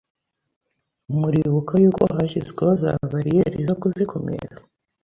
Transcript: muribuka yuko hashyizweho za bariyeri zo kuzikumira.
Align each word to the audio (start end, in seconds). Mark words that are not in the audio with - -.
muribuka 1.19 1.73
yuko 1.83 2.03
hashyizweho 2.15 2.71
za 2.81 2.91
bariyeri 3.11 3.59
zo 3.67 3.75
kuzikumira. 3.81 4.53